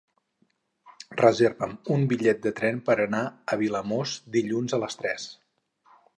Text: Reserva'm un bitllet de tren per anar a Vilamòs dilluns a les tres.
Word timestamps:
Reserva'm 1.19 1.75
un 1.97 2.05
bitllet 2.13 2.41
de 2.47 2.55
tren 2.61 2.81
per 2.89 2.97
anar 3.05 3.21
a 3.57 3.61
Vilamòs 3.65 4.17
dilluns 4.39 4.79
a 4.79 4.83
les 4.87 5.01
tres. 5.05 5.29